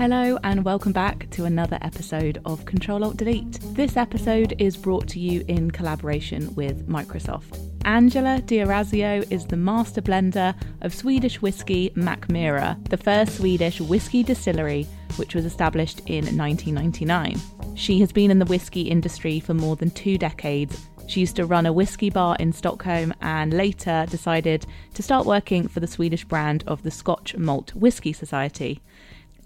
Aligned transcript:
Hello, 0.00 0.38
and 0.44 0.64
welcome 0.64 0.92
back 0.92 1.28
to 1.28 1.44
another 1.44 1.76
episode 1.82 2.40
of 2.46 2.64
Control 2.64 3.04
Alt 3.04 3.18
Delete. 3.18 3.60
This 3.74 3.98
episode 3.98 4.54
is 4.58 4.74
brought 4.74 5.06
to 5.08 5.20
you 5.20 5.44
in 5.46 5.70
collaboration 5.70 6.54
with 6.54 6.88
Microsoft. 6.88 7.60
Angela 7.84 8.40
D'Orazio 8.40 9.22
is 9.28 9.44
the 9.44 9.58
master 9.58 10.00
blender 10.00 10.54
of 10.80 10.94
Swedish 10.94 11.42
whiskey 11.42 11.90
Mackmyra, 11.96 12.82
the 12.88 12.96
first 12.96 13.36
Swedish 13.36 13.78
whiskey 13.78 14.22
distillery 14.22 14.84
which 15.16 15.34
was 15.34 15.44
established 15.44 16.00
in 16.06 16.24
1999. 16.34 17.38
She 17.76 18.00
has 18.00 18.10
been 18.10 18.30
in 18.30 18.38
the 18.38 18.46
whiskey 18.46 18.84
industry 18.84 19.38
for 19.38 19.52
more 19.52 19.76
than 19.76 19.90
two 19.90 20.16
decades. 20.16 20.88
She 21.08 21.20
used 21.20 21.36
to 21.36 21.44
run 21.44 21.66
a 21.66 21.74
whiskey 21.74 22.08
bar 22.08 22.36
in 22.40 22.54
Stockholm 22.54 23.12
and 23.20 23.52
later 23.52 24.06
decided 24.08 24.64
to 24.94 25.02
start 25.02 25.26
working 25.26 25.68
for 25.68 25.80
the 25.80 25.86
Swedish 25.86 26.24
brand 26.24 26.64
of 26.66 26.84
the 26.84 26.90
Scotch 26.90 27.36
Malt 27.36 27.74
Whisky 27.74 28.14
Society. 28.14 28.80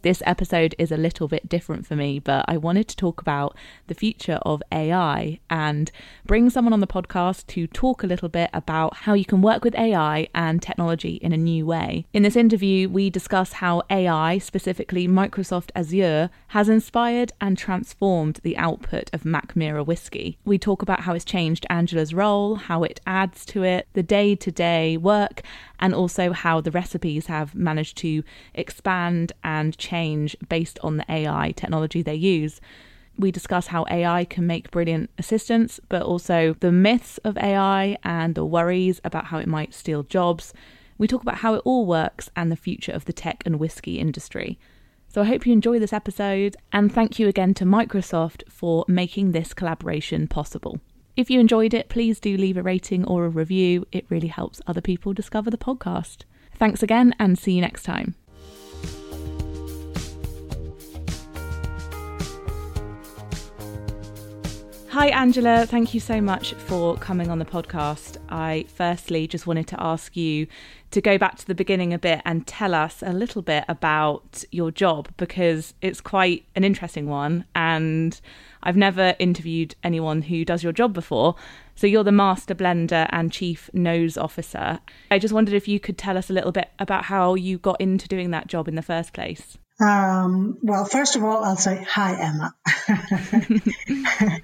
This 0.04 0.22
episode 0.26 0.74
is 0.78 0.92
a 0.92 0.98
little 0.98 1.28
bit 1.28 1.48
different 1.48 1.86
for 1.86 1.96
me, 1.96 2.18
but 2.18 2.44
I 2.46 2.58
wanted 2.58 2.88
to 2.88 2.96
talk 2.96 3.22
about 3.22 3.56
the 3.86 3.94
future 3.94 4.38
of 4.42 4.62
AI 4.70 5.40
and 5.48 5.90
bring 6.26 6.50
someone 6.50 6.74
on 6.74 6.80
the 6.80 6.86
podcast 6.86 7.46
to 7.46 7.66
talk 7.66 8.02
a 8.02 8.06
little 8.06 8.28
bit 8.28 8.50
about 8.52 8.96
how 8.96 9.14
you 9.14 9.24
can 9.24 9.40
work 9.40 9.64
with 9.64 9.74
AI 9.74 10.28
and 10.34 10.60
technology 10.60 11.14
in 11.22 11.32
a 11.32 11.38
new 11.38 11.64
way. 11.64 12.04
In 12.12 12.22
this 12.22 12.36
interview, 12.36 12.86
we 12.86 13.08
discuss 13.08 13.54
how 13.54 13.80
AI, 13.88 14.36
specifically 14.36 15.08
Microsoft 15.08 15.70
Azure, 15.74 16.28
has 16.48 16.68
inspired 16.68 17.32
and 17.40 17.56
transformed 17.56 18.40
the 18.42 18.58
output 18.58 19.08
of 19.14 19.22
Mackmyra 19.22 19.86
whiskey. 19.86 20.36
We 20.44 20.58
talk 20.58 20.82
about 20.82 21.00
how 21.00 21.14
it's 21.14 21.24
changed 21.24 21.64
Angela's 21.70 22.12
role, 22.12 22.56
how 22.56 22.82
it 22.82 23.00
adds 23.06 23.46
to 23.46 23.62
it, 23.62 23.88
the 23.94 24.02
day 24.02 24.34
to 24.34 24.52
day 24.52 24.98
work, 24.98 25.40
and 25.84 25.94
also 25.94 26.32
how 26.32 26.62
the 26.62 26.70
recipes 26.70 27.26
have 27.26 27.54
managed 27.54 27.98
to 27.98 28.24
expand 28.54 29.34
and 29.44 29.76
change 29.76 30.34
based 30.48 30.78
on 30.82 30.96
the 30.96 31.04
AI 31.12 31.52
technology 31.52 32.00
they 32.00 32.14
use. 32.14 32.58
We 33.18 33.30
discuss 33.30 33.66
how 33.66 33.84
AI 33.90 34.24
can 34.24 34.46
make 34.46 34.70
brilliant 34.70 35.10
assistants, 35.18 35.80
but 35.90 36.00
also 36.00 36.56
the 36.60 36.72
myths 36.72 37.18
of 37.18 37.36
AI 37.36 37.98
and 38.02 38.34
the 38.34 38.46
worries 38.46 38.98
about 39.04 39.26
how 39.26 39.36
it 39.36 39.46
might 39.46 39.74
steal 39.74 40.04
jobs. 40.04 40.54
We 40.96 41.06
talk 41.06 41.20
about 41.20 41.40
how 41.40 41.52
it 41.52 41.62
all 41.66 41.84
works 41.84 42.30
and 42.34 42.50
the 42.50 42.56
future 42.56 42.92
of 42.92 43.04
the 43.04 43.12
tech 43.12 43.42
and 43.44 43.60
whiskey 43.60 43.98
industry. 43.98 44.58
So 45.08 45.20
I 45.20 45.26
hope 45.26 45.44
you 45.44 45.52
enjoy 45.52 45.78
this 45.80 45.92
episode, 45.92 46.56
and 46.72 46.90
thank 46.90 47.18
you 47.18 47.28
again 47.28 47.52
to 47.54 47.66
Microsoft 47.66 48.50
for 48.50 48.86
making 48.88 49.32
this 49.32 49.52
collaboration 49.52 50.28
possible. 50.28 50.80
If 51.16 51.30
you 51.30 51.38
enjoyed 51.38 51.74
it, 51.74 51.88
please 51.88 52.18
do 52.18 52.36
leave 52.36 52.56
a 52.56 52.62
rating 52.62 53.04
or 53.04 53.24
a 53.24 53.28
review. 53.28 53.86
It 53.92 54.04
really 54.08 54.26
helps 54.26 54.60
other 54.66 54.80
people 54.80 55.12
discover 55.12 55.48
the 55.48 55.56
podcast. 55.56 56.22
Thanks 56.56 56.82
again, 56.82 57.14
and 57.20 57.38
see 57.38 57.52
you 57.52 57.60
next 57.60 57.84
time. 57.84 58.16
Hi, 64.88 65.08
Angela. 65.08 65.66
Thank 65.66 65.94
you 65.94 66.00
so 66.00 66.20
much 66.20 66.54
for 66.54 66.96
coming 66.96 67.30
on 67.30 67.38
the 67.38 67.44
podcast. 67.44 68.16
I 68.28 68.64
firstly 68.74 69.28
just 69.28 69.46
wanted 69.46 69.68
to 69.68 69.80
ask 69.80 70.16
you 70.16 70.48
to 70.94 71.00
go 71.00 71.18
back 71.18 71.36
to 71.36 71.46
the 71.46 71.56
beginning 71.56 71.92
a 71.92 71.98
bit 71.98 72.22
and 72.24 72.46
tell 72.46 72.72
us 72.72 73.02
a 73.02 73.12
little 73.12 73.42
bit 73.42 73.64
about 73.68 74.44
your 74.52 74.70
job 74.70 75.08
because 75.16 75.74
it's 75.82 76.00
quite 76.00 76.46
an 76.54 76.62
interesting 76.62 77.08
one. 77.08 77.44
And 77.56 78.18
I've 78.62 78.76
never 78.76 79.16
interviewed 79.18 79.74
anyone 79.82 80.22
who 80.22 80.44
does 80.44 80.62
your 80.62 80.72
job 80.72 80.94
before. 80.94 81.34
So 81.74 81.88
you're 81.88 82.04
the 82.04 82.12
master 82.12 82.54
blender 82.54 83.08
and 83.10 83.32
chief 83.32 83.68
nose 83.72 84.16
officer. 84.16 84.78
I 85.10 85.18
just 85.18 85.34
wondered 85.34 85.54
if 85.54 85.66
you 85.66 85.80
could 85.80 85.98
tell 85.98 86.16
us 86.16 86.30
a 86.30 86.32
little 86.32 86.52
bit 86.52 86.70
about 86.78 87.06
how 87.06 87.34
you 87.34 87.58
got 87.58 87.80
into 87.80 88.06
doing 88.06 88.30
that 88.30 88.46
job 88.46 88.68
in 88.68 88.76
the 88.76 88.82
first 88.82 89.12
place. 89.12 89.58
Um, 89.80 90.58
well, 90.62 90.84
first 90.84 91.16
of 91.16 91.24
all, 91.24 91.42
I'll 91.42 91.56
say 91.56 91.84
hi, 91.84 92.14
Emma. 92.22 92.54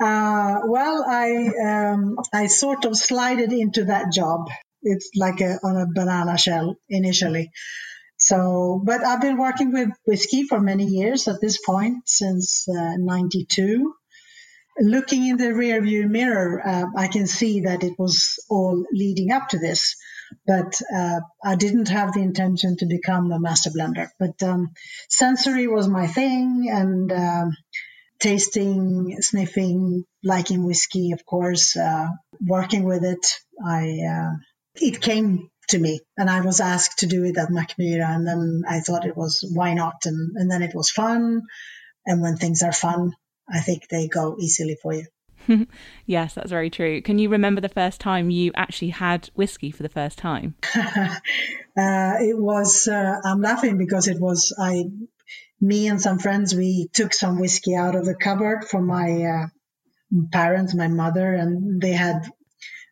uh, 0.00 0.60
well, 0.64 1.04
I 1.06 1.50
um, 1.62 2.16
I 2.32 2.46
sort 2.46 2.86
of 2.86 2.96
slided 2.96 3.52
into 3.52 3.84
that 3.84 4.10
job. 4.10 4.48
It's 4.82 5.10
like 5.16 5.40
a, 5.40 5.58
on 5.62 5.76
a 5.76 5.86
banana 5.86 6.38
shell 6.38 6.76
initially. 6.88 7.50
So, 8.20 8.82
but 8.84 9.04
I've 9.04 9.22
been 9.22 9.38
working 9.38 9.72
with 9.72 9.88
whiskey 10.04 10.42
for 10.44 10.60
many 10.60 10.84
years 10.84 11.26
at 11.26 11.40
this 11.40 11.58
point, 11.64 12.06
since 12.06 12.68
uh, 12.68 12.96
92. 12.98 13.94
Looking 14.78 15.26
in 15.26 15.36
the 15.36 15.52
rearview 15.52 16.08
mirror, 16.08 16.62
uh, 16.64 16.84
I 16.96 17.08
can 17.08 17.26
see 17.26 17.60
that 17.62 17.82
it 17.82 17.94
was 17.98 18.38
all 18.48 18.84
leading 18.92 19.32
up 19.32 19.48
to 19.48 19.58
this, 19.58 19.96
but 20.46 20.80
uh, 20.94 21.20
I 21.42 21.56
didn't 21.56 21.88
have 21.88 22.12
the 22.12 22.20
intention 22.20 22.76
to 22.78 22.86
become 22.86 23.32
a 23.32 23.40
master 23.40 23.70
blender. 23.70 24.08
But 24.18 24.42
um, 24.42 24.68
sensory 25.08 25.66
was 25.66 25.88
my 25.88 26.06
thing, 26.06 26.68
and 26.70 27.12
um, 27.12 27.56
tasting, 28.20 29.16
sniffing, 29.20 30.04
liking 30.22 30.64
whiskey, 30.64 31.12
of 31.12 31.24
course, 31.26 31.76
uh, 31.76 32.08
working 32.40 32.84
with 32.84 33.04
it. 33.04 33.26
I 33.66 33.98
uh, 34.08 34.32
it 34.80 35.00
came 35.00 35.50
to 35.68 35.78
me 35.78 36.00
and 36.16 36.28
I 36.28 36.40
was 36.40 36.60
asked 36.60 37.00
to 37.00 37.06
do 37.06 37.24
it 37.24 37.38
at 37.38 37.48
Mackmyra 37.50 38.08
and 38.08 38.26
then 38.26 38.62
I 38.68 38.80
thought 38.80 39.06
it 39.06 39.16
was 39.16 39.48
why 39.54 39.74
not 39.74 40.04
and, 40.04 40.36
and 40.36 40.50
then 40.50 40.62
it 40.62 40.74
was 40.74 40.90
fun 40.90 41.42
and 42.06 42.20
when 42.20 42.36
things 42.36 42.62
are 42.62 42.72
fun 42.72 43.12
I 43.52 43.60
think 43.60 43.88
they 43.88 44.08
go 44.08 44.36
easily 44.38 44.76
for 44.80 44.94
you. 44.94 45.06
yes, 46.06 46.34
that's 46.34 46.50
very 46.50 46.70
true. 46.70 47.02
Can 47.02 47.18
you 47.18 47.28
remember 47.28 47.60
the 47.60 47.68
first 47.68 48.00
time 48.00 48.30
you 48.30 48.52
actually 48.54 48.90
had 48.90 49.30
whiskey 49.34 49.70
for 49.70 49.82
the 49.82 49.88
first 49.88 50.18
time? 50.18 50.54
uh, 50.74 51.16
it 51.76 52.38
was, 52.38 52.86
uh, 52.86 53.16
I'm 53.24 53.40
laughing 53.40 53.78
because 53.78 54.06
it 54.06 54.20
was, 54.20 54.54
I, 54.58 54.84
me 55.60 55.88
and 55.88 56.00
some 56.00 56.18
friends, 56.18 56.54
we 56.54 56.88
took 56.92 57.12
some 57.12 57.40
whiskey 57.40 57.74
out 57.74 57.96
of 57.96 58.04
the 58.04 58.14
cupboard 58.14 58.64
for 58.64 58.80
my 58.80 59.22
uh, 59.24 59.46
parents, 60.30 60.74
my 60.74 60.88
mother, 60.88 61.32
and 61.32 61.80
they 61.80 61.92
had 61.92 62.30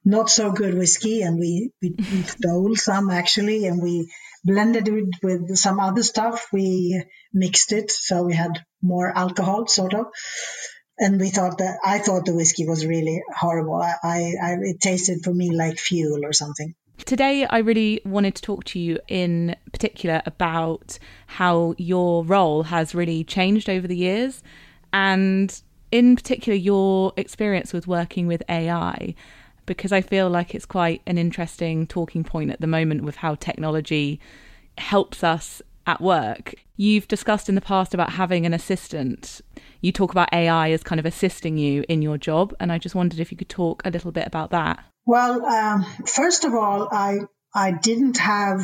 not 0.04 0.30
so 0.30 0.52
good 0.52 0.74
whiskey, 0.74 1.22
and 1.22 1.38
we, 1.38 1.70
we, 1.82 1.94
we 1.98 2.22
stole 2.22 2.76
some 2.76 3.10
actually, 3.10 3.66
and 3.66 3.82
we 3.82 4.10
blended 4.44 4.88
it 4.88 5.14
with 5.22 5.56
some 5.56 5.80
other 5.80 6.02
stuff. 6.02 6.46
We 6.52 7.04
mixed 7.32 7.72
it 7.72 7.90
so 7.90 8.22
we 8.22 8.34
had 8.34 8.64
more 8.82 9.16
alcohol, 9.16 9.66
sort 9.66 9.94
of. 9.94 10.06
And 10.98 11.20
we 11.20 11.28
thought 11.30 11.58
that 11.58 11.78
I 11.84 11.98
thought 11.98 12.24
the 12.24 12.34
whiskey 12.34 12.66
was 12.66 12.84
really 12.84 13.22
horrible. 13.36 13.76
I, 13.76 13.94
I, 14.02 14.56
it 14.62 14.80
tasted 14.80 15.22
for 15.22 15.32
me 15.32 15.54
like 15.54 15.78
fuel 15.78 16.24
or 16.24 16.32
something. 16.32 16.74
Today, 17.04 17.46
I 17.46 17.58
really 17.58 18.00
wanted 18.04 18.34
to 18.34 18.42
talk 18.42 18.64
to 18.64 18.80
you 18.80 18.98
in 19.06 19.54
particular 19.72 20.20
about 20.26 20.98
how 21.28 21.74
your 21.78 22.24
role 22.24 22.64
has 22.64 22.94
really 22.94 23.22
changed 23.22 23.70
over 23.70 23.86
the 23.86 23.96
years, 23.96 24.42
and 24.92 25.62
in 25.92 26.16
particular, 26.16 26.56
your 26.56 27.12
experience 27.16 27.72
with 27.72 27.86
working 27.86 28.26
with 28.26 28.42
AI 28.48 29.14
because 29.68 29.92
I 29.92 30.00
feel 30.00 30.28
like 30.28 30.54
it's 30.54 30.66
quite 30.66 31.02
an 31.06 31.18
interesting 31.18 31.86
talking 31.86 32.24
point 32.24 32.50
at 32.50 32.60
the 32.60 32.66
moment 32.66 33.04
with 33.04 33.16
how 33.16 33.36
technology 33.36 34.18
helps 34.78 35.22
us 35.22 35.62
at 35.86 36.00
work. 36.00 36.54
You've 36.76 37.06
discussed 37.06 37.48
in 37.48 37.54
the 37.54 37.60
past 37.60 37.94
about 37.94 38.10
having 38.10 38.46
an 38.46 38.54
assistant. 38.54 39.40
You 39.80 39.92
talk 39.92 40.10
about 40.10 40.32
AI 40.32 40.70
as 40.70 40.82
kind 40.82 40.98
of 40.98 41.06
assisting 41.06 41.56
you 41.56 41.84
in 41.88 42.02
your 42.02 42.18
job, 42.18 42.54
and 42.58 42.72
I 42.72 42.78
just 42.78 42.94
wondered 42.94 43.20
if 43.20 43.30
you 43.30 43.38
could 43.38 43.48
talk 43.48 43.82
a 43.84 43.90
little 43.90 44.10
bit 44.10 44.26
about 44.26 44.50
that. 44.50 44.82
Well, 45.06 45.44
um, 45.46 45.84
first 46.06 46.44
of 46.44 46.54
all, 46.54 46.88
I 46.90 47.18
I 47.54 47.70
didn't 47.70 48.18
have 48.18 48.60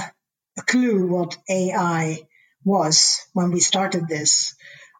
a 0.58 0.62
clue 0.62 1.06
what 1.06 1.36
AI 1.48 2.18
was 2.64 3.20
when 3.32 3.52
we 3.52 3.60
started 3.60 4.08
this. 4.08 4.54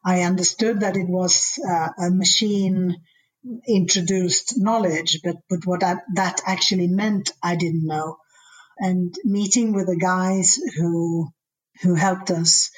I 0.04 0.22
understood 0.22 0.81
that 0.81 0.97
it 0.97 1.09
was 1.09 1.59
uh, 1.66 1.88
a 1.98 2.10
machine 2.10 2.97
introduced 3.66 4.55
knowledge, 4.59 5.21
but, 5.22 5.37
but 5.49 5.66
what 5.66 5.82
I, 5.82 5.97
that 6.15 6.41
actually 6.47 6.88
meant, 6.88 7.32
I 7.43 7.56
didn't 7.56 7.87
know. 7.87 8.16
And 8.78 9.15
meeting 9.25 9.72
with 9.72 9.86
the 9.86 9.97
guys 9.97 10.59
who, 10.77 11.28
who 11.83 11.95
helped 11.95 12.30
us 12.30 12.71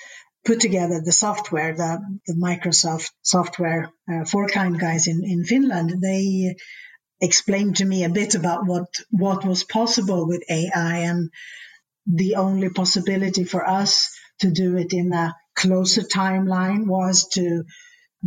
put 0.45 0.61
together 0.61 1.01
the 1.01 1.13
software, 1.13 1.75
the, 1.75 2.01
the 2.27 2.35
Microsoft 2.35 3.11
software, 3.23 3.91
uh, 4.09 4.25
Fourkind 4.25 4.79
guys 4.79 5.07
in, 5.07 5.23
in 5.25 5.45
Finland, 5.45 6.01
they 6.01 6.57
explained 7.21 7.77
to 7.77 7.85
me 7.85 8.05
a 8.05 8.11
bit 8.11 8.35
about 8.35 8.67
what, 8.67 8.87
what 9.11 9.45
was 9.45 9.65
possible 9.65 10.27
with 10.27 10.45
AI 10.51 10.99
and 10.99 11.31
the 12.07 12.37
only 12.37 12.69
possibility 12.69 13.45
for 13.45 13.69
us 13.69 14.11
to 14.41 14.51
do 14.51 14.77
it 14.77 14.93
in 14.93 15.13
a 15.13 15.35
closer 15.55 16.03
timeline 16.03 16.87
was 16.87 17.29
to 17.29 17.65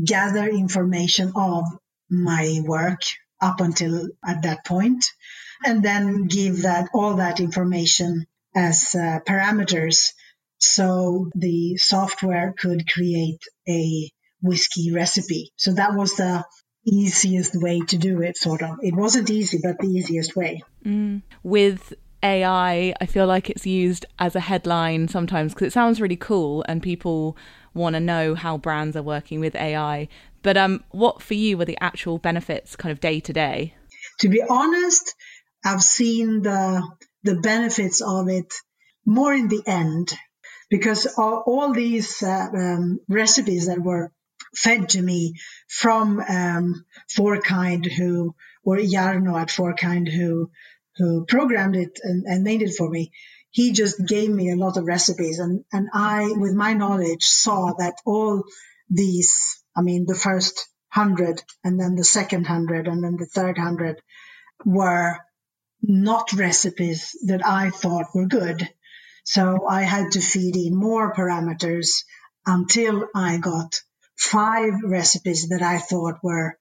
gather 0.03 0.47
information 0.47 1.31
of 1.35 1.65
my 2.09 2.61
work 2.65 3.01
up 3.41 3.61
until 3.61 4.09
at 4.25 4.43
that 4.43 4.65
point 4.65 5.05
and 5.65 5.83
then 5.83 6.27
give 6.27 6.63
that 6.63 6.89
all 6.93 7.15
that 7.15 7.39
information 7.39 8.25
as 8.55 8.95
uh, 8.95 9.19
parameters 9.27 10.11
so 10.57 11.29
the 11.35 11.77
software 11.77 12.53
could 12.57 12.89
create 12.89 13.41
a 13.67 14.09
whiskey 14.41 14.91
recipe 14.91 15.51
so 15.55 15.73
that 15.73 15.93
was 15.93 16.15
the 16.15 16.43
easiest 16.85 17.55
way 17.61 17.81
to 17.81 17.97
do 17.97 18.21
it 18.21 18.37
sort 18.37 18.61
of 18.61 18.77
it 18.81 18.95
wasn't 18.95 19.29
easy 19.29 19.59
but 19.61 19.77
the 19.79 19.87
easiest 19.87 20.35
way 20.35 20.61
mm. 20.85 21.21
with 21.43 21.93
AI, 22.21 22.93
I 22.99 23.05
feel 23.05 23.27
like 23.27 23.49
it's 23.49 23.65
used 23.65 24.05
as 24.17 24.35
a 24.35 24.41
headline 24.41 25.07
sometimes 25.07 25.53
because 25.53 25.67
it 25.67 25.73
sounds 25.73 26.01
really 26.01 26.17
cool 26.17 26.65
and 26.67 26.83
people 26.83 27.37
want 27.73 27.93
to 27.93 27.99
know 27.99 28.35
how 28.35 28.57
brands 28.57 28.97
are 28.97 29.03
working 29.03 29.39
with 29.39 29.55
AI. 29.55 30.07
But 30.41 30.57
um, 30.57 30.83
what 30.89 31.21
for 31.21 31.33
you 31.33 31.57
were 31.57 31.65
the 31.65 31.77
actual 31.81 32.17
benefits 32.17 32.75
kind 32.75 32.91
of 32.91 32.99
day 32.99 33.19
to 33.19 33.33
day? 33.33 33.75
To 34.21 34.29
be 34.29 34.41
honest, 34.47 35.15
I've 35.65 35.83
seen 35.83 36.41
the 36.41 36.87
the 37.23 37.35
benefits 37.35 38.01
of 38.01 38.29
it 38.29 38.53
more 39.05 39.33
in 39.33 39.49
the 39.49 39.61
end 39.65 40.13
because 40.69 41.05
all, 41.17 41.43
all 41.45 41.73
these 41.73 42.23
uh, 42.23 42.47
um, 42.53 42.99
recipes 43.09 43.67
that 43.67 43.81
were 43.81 44.13
fed 44.55 44.89
to 44.89 45.01
me 45.01 45.33
from 45.67 46.19
um, 46.21 46.85
who 47.15 48.35
or 48.63 48.77
Jarno 48.77 49.39
at 49.39 49.49
Fourkind 49.49 50.09
who 50.09 50.49
who 50.95 51.25
programmed 51.25 51.75
it 51.75 51.99
and, 52.03 52.23
and 52.25 52.43
made 52.43 52.61
it 52.61 52.73
for 52.77 52.89
me 52.89 53.11
he 53.51 53.71
just 53.71 54.05
gave 54.05 54.29
me 54.29 54.51
a 54.51 54.55
lot 54.55 54.77
of 54.77 54.85
recipes 54.85 55.39
and, 55.39 55.63
and 55.71 55.89
I, 55.93 56.31
with 56.35 56.53
my 56.53 56.73
knowledge, 56.73 57.23
saw 57.23 57.73
that 57.79 57.95
all 58.05 58.43
these, 58.89 59.58
I 59.79 59.81
mean, 59.81 60.05
the 60.05 60.13
first 60.15 60.67
hundred 60.89 61.41
and 61.63 61.79
then 61.79 61.95
the 61.95 62.03
second 62.03 62.45
hundred 62.45 62.87
and 62.89 63.01
then 63.01 63.15
the 63.15 63.25
third 63.25 63.57
hundred 63.57 64.01
were 64.65 65.17
not 65.81 66.33
recipes 66.33 67.15
that 67.27 67.45
I 67.45 67.69
thought 67.69 68.13
were 68.13 68.27
good. 68.27 68.69
So 69.23 69.65
I 69.65 69.83
had 69.83 70.11
to 70.13 70.21
feed 70.21 70.57
in 70.57 70.75
more 70.75 71.13
parameters 71.13 72.03
until 72.45 73.07
I 73.15 73.37
got 73.37 73.79
five 74.17 74.73
recipes 74.83 75.47
that 75.49 75.61
I 75.61 75.77
thought 75.77 76.21
were 76.21 76.57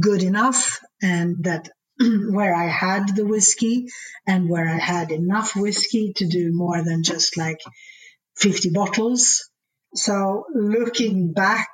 good 0.00 0.24
enough 0.24 0.80
and 1.00 1.44
that 1.44 1.70
where 2.00 2.56
I 2.56 2.66
had 2.66 3.14
the 3.14 3.26
whiskey 3.26 3.86
and 4.26 4.48
where 4.48 4.68
I 4.68 4.78
had 4.78 5.12
enough 5.12 5.54
whiskey 5.54 6.12
to 6.16 6.26
do 6.26 6.52
more 6.52 6.82
than 6.82 7.04
just 7.04 7.36
like 7.36 7.60
50 8.36 8.70
bottles. 8.70 9.48
So 9.94 10.44
looking 10.54 11.32
back, 11.32 11.68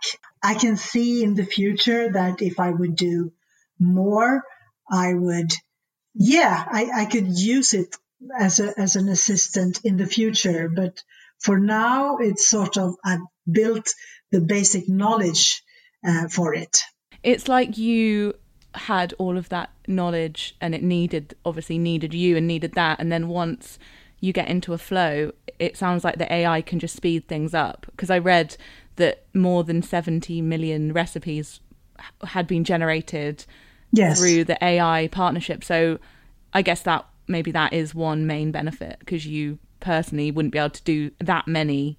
I 0.45 0.55
can 0.55 0.77
see 0.77 1.25
in 1.25 1.35
the 1.35 1.47
future 1.47 2.13
that 2.13 2.43
if 2.43 2.61
I 2.61 2.71
would 2.71 2.97
do 2.97 3.33
more, 3.81 4.43
I 4.91 5.15
would, 5.15 5.53
yeah, 6.15 6.63
I, 6.71 6.91
I 6.95 7.05
could 7.07 7.29
use 7.29 7.73
it 7.73 7.97
as 8.39 8.61
a, 8.61 8.79
as 8.79 8.97
an 8.97 9.09
assistant 9.09 9.81
in 9.85 9.97
the 9.97 10.07
future. 10.07 10.69
But 10.69 11.03
for 11.41 11.59
now, 11.59 12.19
it's 12.19 12.47
sort 12.47 12.77
of, 12.77 12.95
I've 13.03 13.23
built 13.51 13.95
the 14.33 14.43
basic 14.43 14.87
knowledge 14.87 15.63
uh, 16.07 16.29
for 16.29 16.53
it. 16.53 16.77
It's 17.23 17.49
like 17.49 17.79
you 17.79 18.35
had 18.75 19.15
all 19.15 19.39
of 19.39 19.49
that 19.49 19.71
knowledge 19.87 20.57
and 20.61 20.75
it 20.75 20.83
needed 20.83 21.35
obviously 21.45 21.79
needed 21.79 22.13
you 22.13 22.37
and 22.37 22.47
needed 22.47 22.73
that 22.73 22.99
and 22.99 23.13
then 23.13 23.29
once 23.29 23.79
you 24.19 24.33
get 24.33 24.49
into 24.49 24.73
a 24.73 24.79
flow 24.79 25.31
it 25.61 25.77
sounds 25.77 26.03
like 26.03 26.19
the 26.19 26.33
AI 26.33 26.61
can 26.61 26.81
just 26.81 26.97
speed 26.97 27.29
things 27.29 27.55
up 27.55 27.87
because 27.93 28.11
I 28.11 28.19
read 28.19 28.57
that 28.97 29.25
more 29.35 29.65
than 29.65 29.83
70 29.83 30.41
million 30.43 30.93
recipes 30.93 31.61
had 32.25 32.47
been 32.47 32.65
generated 32.65 33.45
yes. 33.93 34.19
through 34.19 34.45
the 34.45 34.63
AI 34.63 35.09
partnership. 35.09 35.65
So 35.65 35.99
I 36.53 36.63
guess 36.63 36.83
that 36.83 37.07
maybe 37.27 37.53
that 37.53 37.73
is 37.73 37.95
one 37.95 38.27
main 38.27 38.53
benefit 38.53 38.99
because 38.99 39.27
you 39.27 39.59
personally 39.81 40.31
wouldn't 40.31 40.53
be 40.53 40.59
able 40.59 40.71
to 40.71 40.83
do 40.83 41.11
that 41.21 41.47
many 41.47 41.99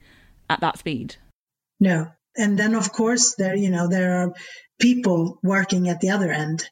at 0.50 0.60
that 0.62 0.78
speed. 0.78 1.16
No. 1.80 2.08
And 2.38 2.58
then 2.58 2.76
of 2.76 2.92
course 2.92 3.36
there 3.36 3.56
you 3.56 3.70
know 3.70 3.88
there 3.88 4.24
are 4.24 4.34
people 4.80 5.40
working 5.42 5.88
at 5.88 6.02
the 6.02 6.10
other 6.10 6.32
end 6.32 6.68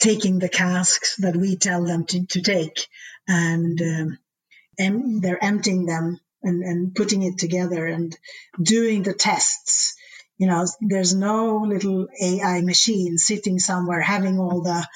taking 0.00 0.38
the 0.38 0.48
casks 0.48 1.16
that 1.18 1.36
we 1.36 1.56
tell 1.56 1.84
them 1.84 2.04
to, 2.04 2.26
to 2.26 2.42
take 2.42 2.88
and 3.28 3.80
um, 3.80 4.18
and 4.78 5.22
they're 5.22 5.42
emptying 5.42 5.86
them 5.86 6.18
and, 6.44 6.62
and 6.62 6.94
putting 6.94 7.22
it 7.22 7.38
together 7.38 7.86
and 7.86 8.16
doing 8.60 9.02
the 9.02 9.14
tests 9.14 9.94
you 10.38 10.46
know 10.46 10.66
there's 10.80 11.14
no 11.14 11.58
little 11.66 12.06
ai 12.22 12.60
machine 12.60 13.18
sitting 13.18 13.58
somewhere 13.58 14.00
having 14.00 14.38
all 14.38 14.62
the 14.62 14.86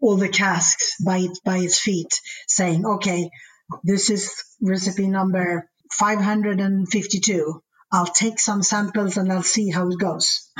all 0.00 0.16
the 0.16 0.28
casks 0.28 0.94
by 1.04 1.18
it 1.18 1.38
by 1.44 1.58
its 1.58 1.78
feet 1.78 2.20
saying 2.46 2.86
okay 2.86 3.30
this 3.84 4.10
is 4.10 4.32
recipe 4.60 5.08
number 5.08 5.68
552 5.92 7.62
I'll 7.90 8.06
take 8.06 8.38
some 8.38 8.62
samples 8.62 9.16
and 9.16 9.32
I'll 9.32 9.42
see 9.42 9.70
how 9.70 9.88
it 9.88 9.98
goes. 9.98 10.50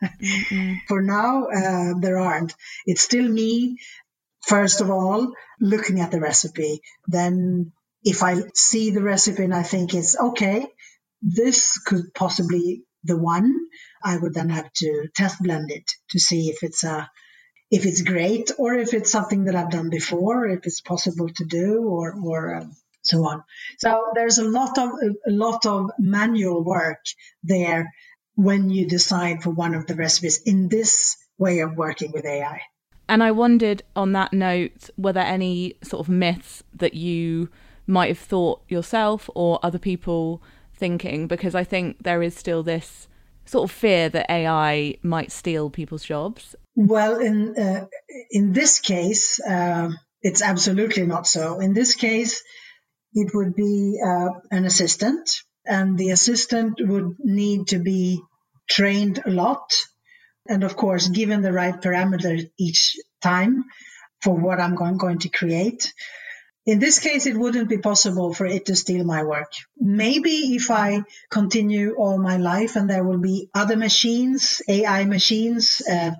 For 0.88 1.02
now, 1.02 1.44
uh, 1.44 1.94
there 2.00 2.18
aren't. 2.18 2.54
It's 2.86 3.02
still 3.02 3.28
me, 3.28 3.78
first 4.46 4.80
of 4.80 4.90
all, 4.90 5.32
looking 5.60 6.00
at 6.00 6.10
the 6.10 6.20
recipe. 6.20 6.80
Then, 7.06 7.72
if 8.04 8.22
I 8.22 8.36
see 8.54 8.90
the 8.90 9.02
recipe 9.02 9.44
and 9.44 9.54
I 9.54 9.62
think 9.62 9.94
it's 9.94 10.18
okay, 10.18 10.66
this 11.22 11.78
could 11.78 12.14
possibly 12.14 12.84
the 13.04 13.16
one, 13.16 13.54
I 14.02 14.16
would 14.16 14.34
then 14.34 14.50
have 14.50 14.72
to 14.74 15.08
test 15.14 15.42
blend 15.42 15.70
it 15.70 15.90
to 16.10 16.18
see 16.18 16.48
if 16.48 16.62
it's 16.62 16.84
a 16.84 17.10
if 17.70 17.86
it's 17.86 18.02
great 18.02 18.50
or 18.58 18.74
if 18.74 18.94
it's 18.94 19.12
something 19.12 19.44
that 19.44 19.54
I've 19.54 19.70
done 19.70 19.90
before, 19.90 20.48
if 20.48 20.66
it's 20.66 20.80
possible 20.80 21.28
to 21.28 21.44
do, 21.44 21.82
or 21.82 22.14
or 22.22 22.56
um, 22.56 22.76
so 23.02 23.24
on. 23.26 23.44
So 23.78 24.12
there's 24.14 24.38
a 24.38 24.44
lot 24.44 24.78
of 24.78 24.90
a 25.26 25.30
lot 25.30 25.66
of 25.66 25.90
manual 25.98 26.64
work 26.64 27.04
there 27.42 27.92
when 28.34 28.70
you 28.70 28.88
decide 28.88 29.42
for 29.42 29.50
one 29.50 29.74
of 29.74 29.86
the 29.86 29.94
recipes 29.94 30.42
in 30.44 30.68
this 30.68 31.16
way 31.38 31.60
of 31.60 31.76
working 31.76 32.12
with 32.12 32.24
AI. 32.24 32.62
And 33.08 33.22
I 33.22 33.32
wondered 33.32 33.82
on 33.96 34.12
that 34.12 34.32
note, 34.32 34.90
were 34.96 35.12
there 35.12 35.26
any 35.26 35.74
sort 35.82 36.00
of 36.00 36.08
myths 36.08 36.62
that 36.74 36.94
you 36.94 37.48
might 37.86 38.08
have 38.08 38.18
thought 38.18 38.62
yourself 38.68 39.28
or 39.34 39.58
other 39.62 39.78
people 39.78 40.42
thinking? 40.74 41.26
Because 41.26 41.54
I 41.54 41.64
think 41.64 42.02
there 42.02 42.22
is 42.22 42.36
still 42.36 42.62
this 42.62 43.08
sort 43.44 43.68
of 43.68 43.74
fear 43.74 44.08
that 44.08 44.30
AI 44.30 44.96
might 45.02 45.32
steal 45.32 45.70
people's 45.70 46.04
jobs. 46.04 46.54
Well, 46.76 47.18
in 47.18 47.56
uh, 47.58 47.86
in 48.30 48.52
this 48.52 48.80
case, 48.80 49.40
uh, 49.40 49.90
it's 50.22 50.42
absolutely 50.42 51.06
not 51.06 51.26
so. 51.26 51.60
In 51.60 51.74
this 51.74 51.94
case, 51.94 52.42
it 53.12 53.32
would 53.34 53.54
be 53.54 54.00
uh, 54.04 54.30
an 54.50 54.64
assistant, 54.64 55.42
and 55.66 55.98
the 55.98 56.10
assistant 56.10 56.74
would 56.80 57.16
need 57.18 57.68
to 57.68 57.78
be 57.78 58.22
trained 58.68 59.22
a 59.26 59.30
lot. 59.30 59.72
And 60.48 60.64
of 60.64 60.76
course, 60.76 61.08
given 61.08 61.42
the 61.42 61.52
right 61.52 61.80
parameters 61.80 62.50
each 62.58 62.96
time 63.20 63.64
for 64.22 64.34
what 64.34 64.60
I'm 64.60 64.74
going, 64.74 64.96
going 64.96 65.18
to 65.20 65.28
create. 65.28 65.92
In 66.66 66.78
this 66.78 66.98
case, 66.98 67.26
it 67.26 67.36
wouldn't 67.36 67.68
be 67.68 67.78
possible 67.78 68.34
for 68.34 68.46
it 68.46 68.66
to 68.66 68.76
steal 68.76 69.04
my 69.04 69.22
work. 69.22 69.52
Maybe 69.78 70.54
if 70.54 70.70
I 70.70 71.02
continue 71.30 71.94
all 71.94 72.18
my 72.18 72.36
life 72.36 72.76
and 72.76 72.88
there 72.88 73.02
will 73.02 73.18
be 73.18 73.48
other 73.54 73.76
machines, 73.76 74.60
AI 74.68 75.04
machines, 75.06 75.80
uh, 75.90 76.12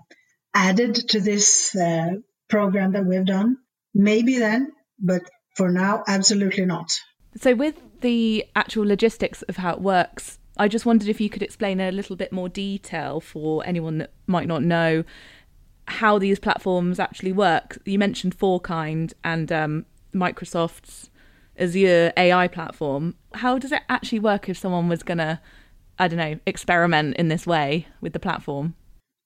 added 0.54 0.94
to 1.11 1.20
this 1.20 1.76
uh, 1.76 2.14
program 2.49 2.92
that 2.92 3.04
we've 3.04 3.25
done, 3.25 3.59
maybe 3.94 4.38
then, 4.38 4.73
but 4.99 5.23
for 5.56 5.70
now, 5.70 6.02
absolutely 6.06 6.64
not. 6.64 6.99
So, 7.37 7.54
with 7.54 7.76
the 8.00 8.44
actual 8.56 8.87
logistics 8.87 9.42
of 9.42 9.59
how 9.59 9.75
it 9.75 9.80
works, 9.80 10.38
I 10.56 10.68
just 10.68 10.87
wondered 10.87 11.09
if 11.09 11.20
you 11.20 11.30
could 11.30 11.42
explain 11.42 11.80
a 11.80 11.92
little 11.92 12.16
bit 12.16 12.32
more 12.32 12.49
detail 12.49 13.20
for 13.20 13.64
anyone 13.64 13.99
that 13.99 14.12
might 14.26 14.49
not 14.49 14.62
know 14.62 15.04
how 15.87 16.18
these 16.18 16.38
platforms 16.38 16.99
actually 16.99 17.32
work. 17.32 17.78
You 17.85 17.99
mentioned 17.99 18.38
Fourkind 18.38 19.12
and 19.23 19.50
um, 19.52 19.87
Microsoft's 20.14 21.11
Azure 21.59 22.12
AI 22.17 22.49
platform. 22.49 23.14
How 23.35 23.59
does 23.59 23.73
it 23.73 23.83
actually 23.88 24.21
work 24.21 24.49
if 24.49 24.57
someone 24.57 24.88
was 24.88 25.02
going 25.02 25.19
to, 25.19 25.40
I 25.99 26.09
don't 26.09 26.19
know, 26.19 26.38
experiment 26.47 27.17
in 27.17 27.29
this 27.29 27.47
way 27.47 27.87
with 28.00 28.12
the 28.12 28.21
platform? 28.21 28.75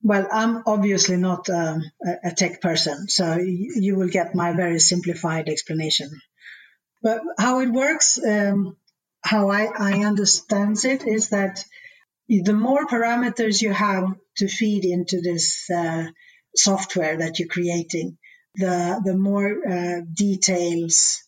Well, 0.03 0.29
I'm 0.31 0.63
obviously 0.67 1.17
not 1.17 1.49
um, 1.49 1.83
a 2.23 2.31
tech 2.33 2.61
person, 2.61 3.09
so 3.09 3.39
you 3.39 3.97
will 3.97 4.09
get 4.09 4.35
my 4.35 4.53
very 4.53 4.79
simplified 4.79 5.49
explanation. 5.49 6.11
But 7.03 7.23
how 7.39 7.61
it 7.61 7.71
works, 7.71 8.19
um, 8.23 8.77
how 9.23 9.51
I, 9.51 9.65
I 9.65 10.05
understand 10.05 10.85
it, 10.85 11.07
is 11.07 11.31
that 11.31 11.65
the 12.29 12.53
more 12.53 12.87
parameters 12.87 13.63
you 13.63 13.73
have 13.73 14.15
to 14.39 14.49
feed 14.49 14.85
into 14.85 15.21
this 15.23 15.71
uh, 15.71 16.07
software 16.55 17.19
that 17.19 17.39
you're 17.39 17.49
creating, 17.49 18.19
the 18.57 19.01
the 19.05 19.17
more 19.17 19.51
uh, 19.67 20.01
details, 20.13 21.23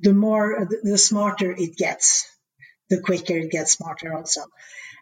the 0.00 0.14
more 0.14 0.68
the 0.82 0.98
smarter 0.98 1.52
it 1.52 1.76
gets, 1.76 2.26
the 2.90 3.00
quicker 3.00 3.36
it 3.36 3.50
gets 3.50 3.72
smarter 3.72 4.14
also. 4.14 4.42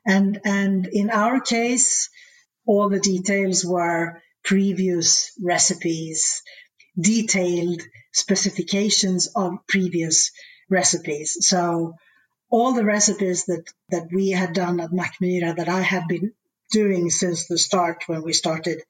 And 0.06 0.40
and 0.44 0.87
in 0.87 1.11
our 1.11 1.40
case, 1.40 2.08
all 2.66 2.88
the 2.88 3.00
details 3.00 3.64
were 3.64 4.23
previous 4.44 5.32
recipes, 5.42 6.42
detailed 6.99 7.82
specifications 8.12 9.28
of 9.35 9.66
previous 9.68 10.30
recipes. 10.70 11.37
So 11.40 11.94
all 12.50 12.73
the 12.75 12.85
recipes 12.85 13.46
that, 13.46 13.64
that 13.90 14.08
we 14.12 14.30
had 14.30 14.52
done 14.52 14.80
at 14.80 14.90
Mackmyra 14.90 15.56
that 15.56 15.68
I 15.68 15.80
had 15.80 16.06
been 16.08 16.32
doing 16.70 17.11
since 17.11 17.46
the 17.46 17.58
start 17.58 18.04
when 18.06 18.23
we 18.23 18.32
started 18.32 18.82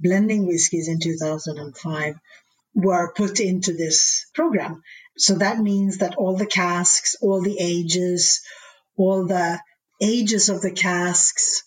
blending 0.00 0.46
whiskies 0.46 0.88
in 0.88 1.00
2005 1.00 2.14
were 2.74 3.12
put 3.12 3.40
into 3.40 3.72
this 3.72 4.26
program. 4.34 4.82
So 5.16 5.34
that 5.34 5.58
means 5.58 5.98
that 5.98 6.14
all 6.14 6.36
the 6.36 6.46
casks, 6.46 7.16
all 7.20 7.42
the 7.42 7.56
ages, 7.58 8.40
all 8.96 9.26
the 9.26 9.60
ages 10.00 10.48
of 10.48 10.60
the 10.60 10.70
casks, 10.70 11.64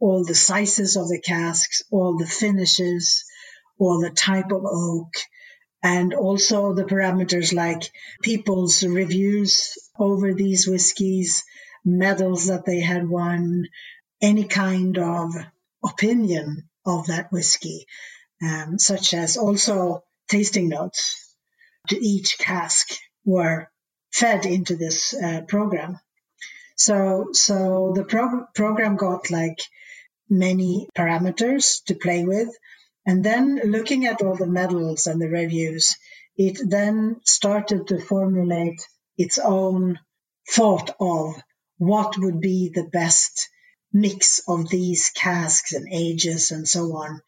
all 0.00 0.24
the 0.24 0.34
sizes 0.34 0.96
of 0.96 1.08
the 1.08 1.20
casks, 1.20 1.82
all 1.90 2.16
the 2.16 2.26
finishes, 2.26 3.24
all 3.78 4.00
the 4.00 4.10
type 4.10 4.52
of 4.52 4.62
oak, 4.64 5.12
and 5.82 6.14
also 6.14 6.72
the 6.72 6.84
parameters 6.84 7.52
like 7.52 7.90
people's 8.22 8.82
reviews 8.82 9.74
over 9.98 10.32
these 10.32 10.66
whiskies, 10.66 11.44
medals 11.84 12.46
that 12.46 12.64
they 12.64 12.80
had 12.80 13.06
won, 13.06 13.64
any 14.20 14.44
kind 14.44 14.98
of 14.98 15.34
opinion 15.84 16.68
of 16.86 17.06
that 17.06 17.32
whiskey, 17.32 17.86
um, 18.42 18.78
such 18.78 19.14
as 19.14 19.36
also 19.36 20.04
tasting 20.28 20.68
notes 20.68 21.36
to 21.88 21.96
each 21.96 22.38
cask 22.38 22.96
were 23.24 23.70
fed 24.12 24.46
into 24.46 24.76
this 24.76 25.14
uh, 25.14 25.42
program. 25.48 25.98
So, 26.76 27.28
so 27.32 27.92
the 27.94 28.04
pro- 28.04 28.46
program 28.54 28.96
got 28.96 29.30
like 29.30 29.60
many 30.28 30.88
parameters 30.96 31.84
to 31.84 31.94
play 31.94 32.24
with. 32.24 32.48
And 33.06 33.22
then 33.24 33.60
looking 33.64 34.06
at 34.06 34.22
all 34.22 34.36
the 34.36 34.46
medals 34.46 35.06
and 35.06 35.20
the 35.20 35.28
reviews, 35.28 35.96
it 36.36 36.58
then 36.64 37.20
started 37.24 37.88
to 37.88 38.00
formulate 38.00 38.80
its 39.16 39.38
own 39.38 39.98
thought 40.50 40.94
of 40.98 41.36
what 41.78 42.18
would 42.18 42.40
be 42.40 42.70
the 42.74 42.84
best 42.84 43.48
mix 43.94 44.40
of 44.48 44.68
these 44.68 45.10
casks 45.14 45.72
and 45.72 45.88
ages 45.90 46.50
and 46.50 46.68
so 46.68 46.96
on 46.96 47.22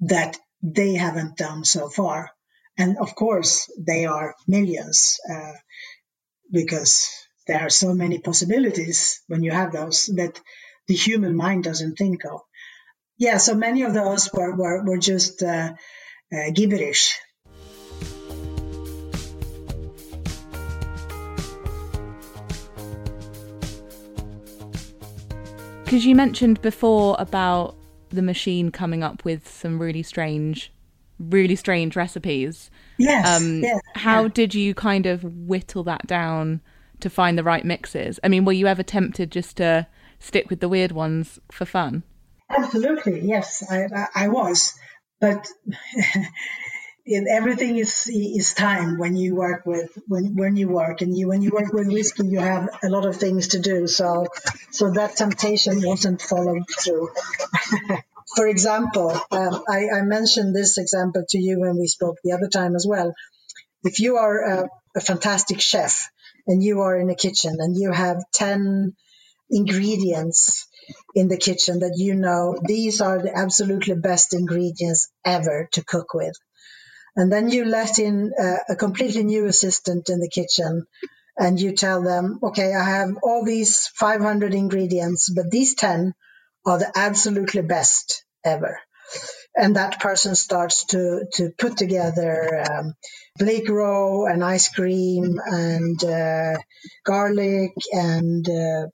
that 0.00 0.36
they 0.62 0.94
haven't 0.94 1.36
done 1.36 1.64
so 1.64 1.88
far. 1.88 2.30
And 2.76 2.98
of 2.98 3.14
course, 3.14 3.70
they 3.78 4.04
are 4.06 4.34
millions 4.46 5.18
uh, 5.32 5.52
because 6.50 7.08
there 7.46 7.60
are 7.60 7.70
so 7.70 7.94
many 7.94 8.18
possibilities 8.18 9.20
when 9.28 9.42
you 9.42 9.52
have 9.52 9.72
those 9.72 10.06
that 10.16 10.40
the 10.88 10.94
human 10.94 11.36
mind 11.36 11.64
doesn't 11.64 11.96
think 11.96 12.24
of. 12.24 12.40
Yeah, 13.16 13.38
so 13.38 13.54
many 13.54 13.82
of 13.82 13.94
those 13.94 14.32
were, 14.32 14.54
were, 14.54 14.82
were 14.84 14.98
just 14.98 15.42
uh, 15.42 15.74
uh, 16.32 16.50
gibberish. 16.54 17.18
Because 25.90 26.06
you 26.06 26.14
mentioned 26.14 26.62
before 26.62 27.16
about 27.18 27.74
the 28.10 28.22
machine 28.22 28.70
coming 28.70 29.02
up 29.02 29.24
with 29.24 29.48
some 29.48 29.82
really 29.82 30.04
strange, 30.04 30.72
really 31.18 31.56
strange 31.56 31.96
recipes. 31.96 32.70
Yes. 32.96 33.26
Um, 33.26 33.60
yes 33.60 33.80
how 33.96 34.22
yeah. 34.22 34.28
did 34.28 34.54
you 34.54 34.72
kind 34.72 35.06
of 35.06 35.24
whittle 35.24 35.82
that 35.82 36.06
down 36.06 36.60
to 37.00 37.10
find 37.10 37.36
the 37.36 37.42
right 37.42 37.64
mixes? 37.64 38.20
I 38.22 38.28
mean, 38.28 38.44
were 38.44 38.52
you 38.52 38.68
ever 38.68 38.84
tempted 38.84 39.32
just 39.32 39.56
to 39.56 39.88
stick 40.20 40.48
with 40.48 40.60
the 40.60 40.68
weird 40.68 40.92
ones 40.92 41.40
for 41.50 41.64
fun? 41.64 42.04
Absolutely, 42.48 43.22
yes, 43.22 43.68
I, 43.68 43.86
I, 43.92 44.06
I 44.14 44.28
was, 44.28 44.78
but 45.20 45.48
everything 47.06 47.78
is 47.78 48.08
is 48.08 48.54
time 48.54 48.98
when 48.98 49.16
you 49.16 49.34
work 49.34 49.64
with 49.66 49.90
when 50.06 50.36
when 50.36 50.56
you 50.56 50.68
work. 50.68 51.00
And 51.00 51.16
you 51.16 51.28
when 51.28 51.42
you 51.42 51.50
work 51.50 51.72
with 51.72 51.88
whiskey 51.88 52.26
you 52.26 52.40
have 52.40 52.68
a 52.82 52.88
lot 52.88 53.06
of 53.06 53.16
things 53.16 53.48
to 53.48 53.58
do. 53.58 53.86
So 53.86 54.26
so 54.70 54.90
that 54.92 55.16
temptation 55.16 55.82
wasn't 55.82 56.22
followed 56.22 56.64
through. 56.78 57.10
For 58.36 58.46
example 58.46 59.10
um, 59.32 59.64
I, 59.68 59.88
I, 59.98 60.02
mentioned 60.02 60.54
this 60.54 60.78
example 60.78 61.24
to 61.30 61.38
you 61.38 61.58
when 61.58 61.76
we 61.78 61.88
spoke 61.88 62.18
the 62.22 62.32
other 62.32 62.48
time 62.48 62.76
as 62.76 62.86
well. 62.88 63.12
If 63.82 63.98
you 63.98 64.18
are 64.18 64.38
a, 64.44 64.68
a 64.96 65.00
fantastic 65.00 65.60
chef 65.60 66.08
and 66.46 66.62
you 66.62 66.82
are 66.82 66.96
in 66.96 67.10
a 67.10 67.16
kitchen 67.16 67.56
and 67.58 67.76
you 67.76 67.90
have 67.90 68.22
10 68.34 68.94
ingredients 69.50 70.68
in 71.14 71.26
the 71.26 71.36
kitchen 71.36 71.80
that 71.80 71.94
you 71.96 72.14
know 72.14 72.56
these 72.64 73.00
are 73.00 73.20
the 73.20 73.36
absolutely 73.36 73.94
best 73.94 74.32
ingredients 74.32 75.10
ever 75.24 75.68
to 75.72 75.84
cook 75.84 76.14
with 76.14 76.36
and 77.16 77.32
then 77.32 77.50
you 77.50 77.64
let 77.64 77.98
in 77.98 78.32
a, 78.38 78.72
a 78.72 78.76
completely 78.76 79.24
new 79.24 79.46
assistant 79.46 80.08
in 80.08 80.20
the 80.20 80.28
kitchen 80.28 80.86
and 81.36 81.60
you 81.60 81.72
tell 81.72 82.02
them, 82.02 82.38
okay, 82.42 82.74
I 82.74 82.84
have 82.84 83.10
all 83.22 83.44
these 83.44 83.86
500 83.94 84.54
ingredients, 84.54 85.30
but 85.30 85.50
these 85.50 85.74
10 85.74 86.14
are 86.66 86.78
the 86.78 86.92
absolutely 86.94 87.62
best 87.62 88.24
ever. 88.44 88.78
And 89.56 89.76
that 89.76 90.00
person 90.00 90.34
starts 90.36 90.86
to, 90.86 91.24
to 91.34 91.50
put 91.58 91.76
together 91.76 92.64
um, 92.70 92.94
Blake 93.38 93.68
roe 93.68 94.26
and 94.26 94.44
ice 94.44 94.68
cream 94.68 95.38
and 95.44 96.04
uh, 96.04 96.56
garlic 97.04 97.72
and 97.92 98.48
uh, 98.48 98.86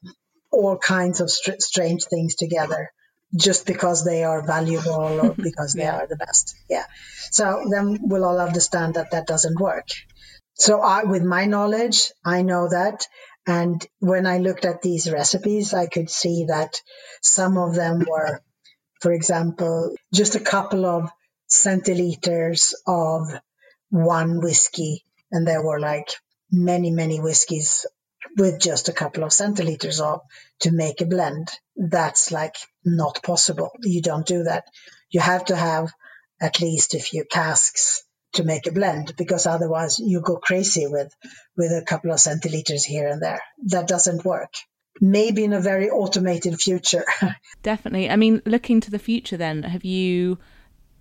all 0.50 0.78
kinds 0.78 1.20
of 1.20 1.30
str- 1.30 1.60
strange 1.60 2.04
things 2.04 2.36
together 2.36 2.90
just 3.34 3.66
because 3.66 4.04
they 4.04 4.24
are 4.24 4.46
valuable 4.46 5.20
or 5.20 5.34
because 5.42 5.72
they 5.72 5.82
yeah. 5.82 5.96
are 5.96 6.06
the 6.06 6.16
best. 6.16 6.54
Yeah. 6.68 6.84
So 7.30 7.66
then 7.70 7.98
we'll 8.02 8.24
all 8.24 8.40
understand 8.40 8.94
that 8.94 9.10
that 9.10 9.26
doesn't 9.26 9.60
work. 9.60 9.88
So 10.54 10.80
I, 10.80 11.04
with 11.04 11.22
my 11.22 11.44
knowledge, 11.46 12.12
I 12.24 12.42
know 12.42 12.68
that. 12.68 13.06
And 13.46 13.86
when 14.00 14.26
I 14.26 14.38
looked 14.38 14.64
at 14.64 14.82
these 14.82 15.10
recipes, 15.10 15.74
I 15.74 15.86
could 15.86 16.10
see 16.10 16.46
that 16.48 16.80
some 17.22 17.58
of 17.58 17.74
them 17.74 18.04
were, 18.08 18.42
for 19.00 19.12
example, 19.12 19.94
just 20.12 20.34
a 20.34 20.40
couple 20.40 20.86
of 20.86 21.10
centiliters 21.48 22.74
of 22.86 23.28
one 23.90 24.40
whiskey. 24.40 25.04
And 25.30 25.46
there 25.46 25.62
were 25.62 25.78
like 25.78 26.08
many, 26.50 26.90
many 26.90 27.20
whiskeys 27.20 27.86
with 28.36 28.60
just 28.60 28.88
a 28.88 28.92
couple 28.92 29.24
of 29.24 29.30
centiliters 29.30 30.00
of 30.00 30.20
to 30.60 30.70
make 30.72 31.00
a 31.00 31.06
blend. 31.06 31.50
That's 31.76 32.32
like 32.32 32.56
not 32.86 33.22
possible. 33.22 33.70
You 33.82 34.00
don't 34.00 34.26
do 34.26 34.44
that. 34.44 34.64
You 35.10 35.20
have 35.20 35.46
to 35.46 35.56
have 35.56 35.92
at 36.40 36.60
least 36.60 36.94
a 36.94 36.98
few 36.98 37.24
casks 37.24 38.02
to 38.34 38.44
make 38.44 38.66
a 38.66 38.72
blend 38.72 39.14
because 39.16 39.46
otherwise 39.46 39.98
you 39.98 40.20
go 40.20 40.36
crazy 40.36 40.86
with 40.86 41.10
with 41.56 41.72
a 41.72 41.84
couple 41.84 42.10
of 42.10 42.18
centiliters 42.18 42.84
here 42.84 43.08
and 43.08 43.22
there. 43.22 43.42
That 43.66 43.88
doesn't 43.88 44.24
work. 44.24 44.52
Maybe 45.00 45.44
in 45.44 45.52
a 45.52 45.60
very 45.60 45.90
automated 45.90 46.58
future. 46.60 47.04
Definitely. 47.62 48.08
I 48.08 48.16
mean, 48.16 48.40
looking 48.46 48.80
to 48.80 48.90
the 48.90 48.98
future 48.98 49.36
then, 49.36 49.62
have 49.64 49.84
you 49.84 50.38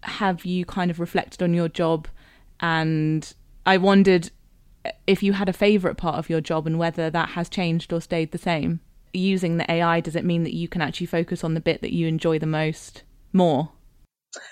have 0.01 0.45
you 0.45 0.65
kind 0.65 0.91
of 0.91 0.99
reflected 0.99 1.41
on 1.41 1.53
your 1.53 1.69
job 1.69 2.07
and 2.59 3.33
I 3.65 3.77
wondered 3.77 4.31
if 5.07 5.23
you 5.23 5.33
had 5.33 5.49
a 5.49 5.53
favorite 5.53 5.95
part 5.95 6.17
of 6.17 6.29
your 6.29 6.41
job 6.41 6.67
and 6.67 6.77
whether 6.77 7.09
that 7.09 7.29
has 7.29 7.49
changed 7.49 7.91
or 7.91 8.01
stayed 8.01 8.31
the 8.31 8.37
same. 8.37 8.79
Using 9.15 9.57
the 9.57 9.71
AI, 9.71 9.99
does 9.99 10.15
it 10.15 10.25
mean 10.25 10.43
that 10.43 10.53
you 10.53 10.67
can 10.67 10.81
actually 10.81 11.07
focus 11.07 11.43
on 11.43 11.53
the 11.53 11.61
bit 11.61 11.81
that 11.81 11.93
you 11.93 12.07
enjoy 12.07 12.39
the 12.39 12.45
most 12.45 13.03
more? 13.33 13.71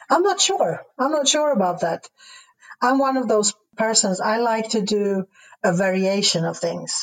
I'm 0.10 0.24
not 0.24 0.40
sure. 0.40 0.82
I'm 0.98 1.12
not 1.12 1.28
sure 1.28 1.52
about 1.52 1.82
that. 1.82 2.08
I'm 2.82 3.00
one 3.00 3.18
of 3.18 3.28
those 3.28 3.54
persons. 3.78 4.20
I 4.22 4.38
like 4.38 4.70
to 4.70 4.82
do 4.82 5.26
a 5.64 5.74
variation 5.74 6.46
of 6.46 6.58
things. 6.58 6.94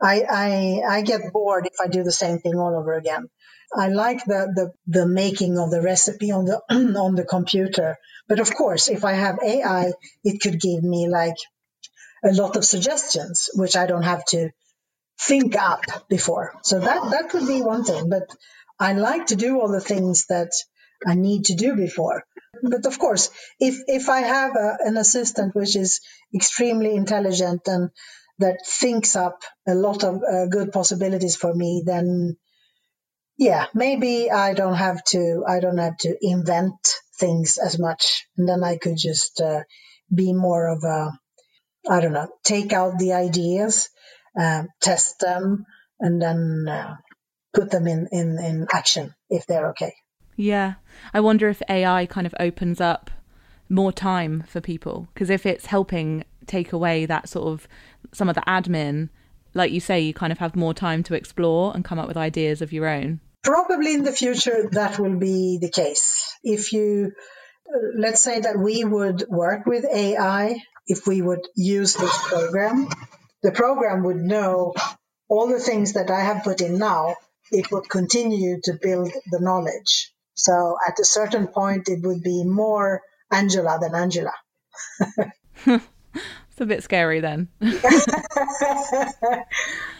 I, 0.00 0.22
I, 0.28 0.96
I 0.96 1.02
get 1.02 1.32
bored 1.32 1.66
if 1.66 1.80
I 1.80 1.88
do 1.88 2.02
the 2.02 2.12
same 2.12 2.38
thing 2.38 2.58
all 2.58 2.76
over 2.76 2.94
again. 2.94 3.28
I 3.74 3.88
like 3.88 4.24
the, 4.24 4.52
the, 4.54 4.72
the 5.00 5.06
making 5.06 5.58
of 5.58 5.70
the 5.70 5.80
recipe 5.80 6.30
on 6.30 6.44
the 6.44 6.60
on 6.70 7.14
the 7.14 7.24
computer. 7.24 7.96
But 8.28 8.40
of 8.40 8.54
course, 8.54 8.88
if 8.88 9.04
I 9.04 9.12
have 9.12 9.38
AI, 9.42 9.92
it 10.24 10.40
could 10.40 10.60
give 10.60 10.82
me 10.82 11.08
like 11.08 11.36
a 12.24 12.32
lot 12.32 12.56
of 12.56 12.64
suggestions, 12.64 13.48
which 13.54 13.76
I 13.76 13.86
don't 13.86 14.02
have 14.02 14.24
to 14.26 14.50
think 15.26 15.56
up 15.56 15.84
before. 16.08 16.54
So 16.62 16.80
that, 16.80 17.10
that 17.10 17.30
could 17.30 17.46
be 17.46 17.62
one 17.62 17.84
thing. 17.84 18.08
But 18.08 18.28
I 18.78 18.94
like 18.94 19.26
to 19.26 19.36
do 19.36 19.60
all 19.60 19.70
the 19.70 19.80
things 19.80 20.26
that 20.26 20.50
I 21.06 21.14
need 21.14 21.46
to 21.46 21.54
do 21.54 21.76
before. 21.76 22.24
But 22.62 22.86
of 22.86 22.98
course, 22.98 23.30
if, 23.58 23.76
if 23.86 24.08
I 24.08 24.20
have 24.20 24.56
a, 24.56 24.78
an 24.80 24.96
assistant 24.96 25.54
which 25.54 25.76
is 25.76 26.00
extremely 26.34 26.94
intelligent 26.94 27.62
and 27.66 27.90
that 28.38 28.58
thinks 28.66 29.14
up 29.16 29.42
a 29.66 29.74
lot 29.74 30.04
of 30.04 30.22
uh, 30.22 30.46
good 30.46 30.72
possibilities 30.72 31.36
for 31.36 31.54
me, 31.54 31.82
then 31.86 32.36
yeah, 33.38 33.66
maybe 33.74 34.30
I 34.30 34.54
don't 34.54 34.74
have 34.74 35.02
to, 35.04 35.44
I 35.48 35.60
don't 35.60 35.78
have 35.78 35.96
to 35.98 36.16
invent 36.20 36.74
things 37.18 37.58
as 37.58 37.78
much. 37.78 38.26
And 38.36 38.48
then 38.48 38.62
I 38.62 38.76
could 38.76 38.96
just 38.96 39.40
uh, 39.40 39.62
be 40.12 40.32
more 40.32 40.68
of 40.68 40.84
a, 40.84 41.12
I 41.88 42.00
don't 42.00 42.12
know, 42.12 42.28
take 42.44 42.72
out 42.72 42.98
the 42.98 43.14
ideas, 43.14 43.88
uh, 44.38 44.64
test 44.80 45.20
them, 45.20 45.66
and 46.00 46.20
then 46.20 46.66
uh, 46.68 46.94
put 47.54 47.70
them 47.70 47.86
in, 47.86 48.08
in, 48.12 48.38
in 48.38 48.66
action 48.72 49.14
if 49.30 49.46
they're 49.46 49.70
okay. 49.70 49.94
Yeah. 50.36 50.74
I 51.12 51.20
wonder 51.20 51.48
if 51.48 51.62
AI 51.68 52.06
kind 52.06 52.26
of 52.26 52.34
opens 52.40 52.80
up 52.80 53.10
more 53.68 53.92
time 53.92 54.44
for 54.46 54.60
people 54.60 55.08
because 55.12 55.30
if 55.30 55.46
it's 55.46 55.66
helping 55.66 56.24
take 56.46 56.72
away 56.72 57.06
that 57.06 57.28
sort 57.28 57.48
of 57.48 57.68
some 58.12 58.28
of 58.28 58.34
the 58.34 58.42
admin, 58.42 59.08
like 59.54 59.72
you 59.72 59.80
say, 59.80 60.00
you 60.00 60.14
kind 60.14 60.32
of 60.32 60.38
have 60.38 60.56
more 60.56 60.74
time 60.74 61.02
to 61.04 61.14
explore 61.14 61.72
and 61.74 61.84
come 61.84 61.98
up 61.98 62.08
with 62.08 62.16
ideas 62.16 62.62
of 62.62 62.72
your 62.72 62.86
own. 62.86 63.20
Probably 63.42 63.94
in 63.94 64.04
the 64.04 64.12
future 64.12 64.68
that 64.72 64.98
will 64.98 65.18
be 65.18 65.58
the 65.60 65.70
case. 65.70 66.32
If 66.42 66.72
you 66.72 67.12
let's 67.96 68.20
say 68.20 68.40
that 68.40 68.58
we 68.58 68.84
would 68.84 69.24
work 69.28 69.66
with 69.66 69.84
AI 69.84 70.56
if 70.86 71.06
we 71.06 71.22
would 71.22 71.46
use 71.54 71.94
this 71.94 72.28
program. 72.28 72.88
The 73.42 73.52
program 73.52 74.04
would 74.04 74.16
know 74.16 74.74
all 75.28 75.48
the 75.48 75.60
things 75.60 75.94
that 75.94 76.10
I 76.10 76.20
have 76.20 76.44
put 76.44 76.60
in 76.60 76.78
now. 76.78 77.16
It 77.50 77.70
would 77.70 77.88
continue 77.88 78.60
to 78.64 78.78
build 78.80 79.12
the 79.30 79.40
knowledge. 79.40 80.12
So 80.34 80.76
at 80.86 80.98
a 80.98 81.04
certain 81.04 81.46
point, 81.48 81.88
it 81.88 82.02
would 82.02 82.22
be 82.22 82.44
more 82.44 83.02
Angela 83.30 83.78
than 83.80 83.94
Angela. 83.94 84.32
it's 85.66 86.60
a 86.60 86.66
bit 86.66 86.82
scary 86.82 87.20
then. 87.20 87.48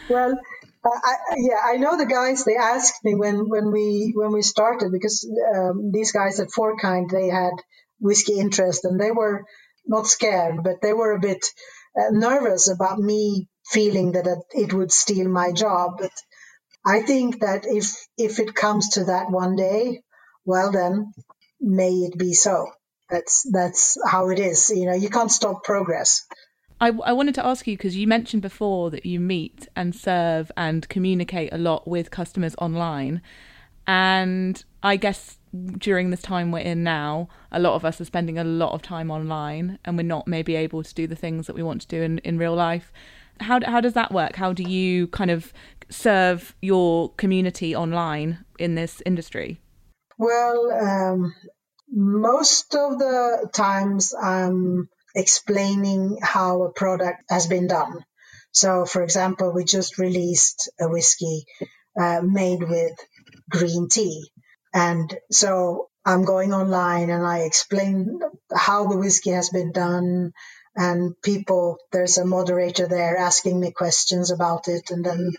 well, 0.08 0.38
uh, 0.84 0.88
I, 1.04 1.14
yeah, 1.36 1.60
I 1.64 1.76
know 1.76 1.96
the 1.96 2.06
guys. 2.06 2.44
They 2.44 2.56
asked 2.56 3.04
me 3.04 3.14
when 3.14 3.48
when 3.48 3.70
we 3.70 4.12
when 4.14 4.32
we 4.32 4.42
started 4.42 4.90
because 4.90 5.28
um, 5.54 5.92
these 5.92 6.12
guys 6.12 6.40
at 6.40 6.48
Fourkind 6.48 7.10
they 7.10 7.28
had 7.28 7.52
whiskey 8.00 8.38
interest 8.38 8.84
and 8.84 9.00
they 9.00 9.12
were 9.12 9.44
not 9.86 10.06
scared, 10.06 10.62
but 10.64 10.82
they 10.82 10.92
were 10.92 11.12
a 11.12 11.20
bit 11.20 11.46
Uh, 11.96 12.10
nervous 12.10 12.70
about 12.70 12.98
me 12.98 13.48
feeling 13.66 14.12
that 14.12 14.26
it 14.52 14.72
would 14.72 14.92
steal 14.92 15.28
my 15.28 15.52
job. 15.52 15.98
But 15.98 16.12
I 16.84 17.02
think 17.02 17.40
that 17.40 17.66
if 17.66 17.94
if 18.16 18.38
it 18.38 18.54
comes 18.54 18.90
to 18.90 19.04
that 19.04 19.30
one 19.30 19.56
day, 19.56 20.02
well 20.44 20.72
then, 20.72 21.12
may 21.60 21.90
it 21.90 22.18
be 22.18 22.32
so. 22.32 22.66
That's 23.10 23.46
that's 23.52 23.98
how 24.06 24.30
it 24.30 24.38
is. 24.38 24.70
You 24.74 24.86
know, 24.86 24.94
you 24.94 25.10
can't 25.10 25.30
stop 25.30 25.64
progress. 25.64 26.24
I, 26.80 26.88
I 27.04 27.12
wanted 27.12 27.36
to 27.36 27.46
ask 27.46 27.66
you 27.68 27.76
because 27.76 27.96
you 27.96 28.08
mentioned 28.08 28.42
before 28.42 28.90
that 28.90 29.06
you 29.06 29.20
meet 29.20 29.68
and 29.76 29.94
serve 29.94 30.50
and 30.56 30.88
communicate 30.88 31.52
a 31.52 31.58
lot 31.58 31.86
with 31.86 32.10
customers 32.10 32.56
online. 32.58 33.22
And 33.86 34.62
I 34.82 34.96
guess 34.96 35.38
during 35.78 36.10
this 36.10 36.22
time 36.22 36.50
we're 36.50 36.60
in 36.60 36.82
now, 36.82 37.28
a 37.50 37.58
lot 37.58 37.74
of 37.74 37.84
us 37.84 38.00
are 38.00 38.04
spending 38.04 38.38
a 38.38 38.44
lot 38.44 38.72
of 38.72 38.82
time 38.82 39.10
online 39.10 39.78
and 39.84 39.96
we're 39.96 40.02
not 40.02 40.26
maybe 40.26 40.56
able 40.56 40.82
to 40.82 40.94
do 40.94 41.06
the 41.06 41.16
things 41.16 41.46
that 41.46 41.56
we 41.56 41.62
want 41.62 41.82
to 41.82 41.88
do 41.88 42.02
in, 42.02 42.18
in 42.18 42.38
real 42.38 42.54
life. 42.54 42.92
How, 43.40 43.60
how 43.64 43.80
does 43.80 43.94
that 43.94 44.12
work? 44.12 44.36
How 44.36 44.52
do 44.52 44.62
you 44.62 45.08
kind 45.08 45.30
of 45.30 45.52
serve 45.90 46.54
your 46.62 47.12
community 47.14 47.74
online 47.76 48.44
in 48.58 48.74
this 48.74 49.02
industry? 49.04 49.60
Well, 50.18 50.70
um, 50.72 51.34
most 51.90 52.74
of 52.74 52.98
the 52.98 53.50
times 53.52 54.14
I'm 54.14 54.88
explaining 55.14 56.18
how 56.22 56.62
a 56.62 56.72
product 56.72 57.24
has 57.28 57.46
been 57.46 57.66
done. 57.66 58.04
So, 58.52 58.84
for 58.84 59.02
example, 59.02 59.52
we 59.52 59.64
just 59.64 59.98
released 59.98 60.70
a 60.80 60.88
whiskey 60.88 61.44
uh, 61.98 62.20
made 62.22 62.62
with 62.62 62.92
green 63.50 63.88
tea. 63.88 64.30
And 64.72 65.14
so 65.30 65.88
I'm 66.04 66.24
going 66.24 66.52
online 66.52 67.10
and 67.10 67.24
I 67.26 67.40
explain 67.40 68.20
how 68.54 68.86
the 68.86 68.96
whiskey 68.96 69.30
has 69.30 69.50
been 69.50 69.72
done. 69.72 70.32
And 70.74 71.14
people, 71.22 71.78
there's 71.92 72.18
a 72.18 72.24
moderator 72.24 72.88
there 72.88 73.18
asking 73.18 73.60
me 73.60 73.72
questions 73.72 74.30
about 74.30 74.68
it. 74.68 74.90
And 74.90 75.04
then 75.04 75.32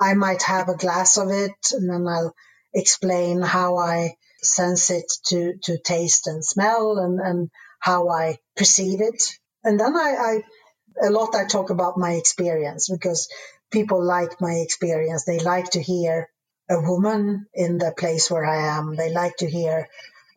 I 0.00 0.14
might 0.14 0.42
have 0.42 0.68
a 0.68 0.76
glass 0.76 1.16
of 1.16 1.30
it 1.30 1.54
and 1.72 1.88
then 1.88 2.06
I'll 2.08 2.34
explain 2.74 3.40
how 3.40 3.76
I 3.76 4.16
sense 4.42 4.90
it 4.90 5.10
to, 5.28 5.54
to 5.62 5.78
taste 5.78 6.26
and 6.26 6.44
smell 6.44 6.98
and, 6.98 7.20
and 7.20 7.50
how 7.78 8.08
I 8.08 8.38
perceive 8.56 9.00
it. 9.00 9.22
And 9.62 9.78
then 9.78 9.96
I, 9.96 10.42
I, 11.00 11.06
a 11.06 11.10
lot 11.10 11.34
I 11.34 11.46
talk 11.46 11.70
about 11.70 11.96
my 11.96 12.12
experience 12.12 12.88
because 12.90 13.28
people 13.70 14.04
like 14.04 14.40
my 14.40 14.54
experience. 14.54 15.24
They 15.24 15.38
like 15.38 15.70
to 15.70 15.80
hear 15.80 16.28
a 16.74 16.80
woman 16.80 17.46
in 17.54 17.78
the 17.78 17.94
place 17.96 18.30
where 18.30 18.44
I 18.44 18.78
am. 18.78 18.96
They 18.96 19.12
like 19.12 19.36
to 19.38 19.50
hear 19.50 19.88